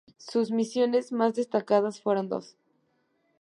[0.17, 2.55] Sus misiones más destacadas fueron dos.